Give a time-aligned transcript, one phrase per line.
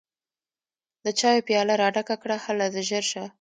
[1.05, 3.23] د چايو پياله راډکه کړه هله ژر شه!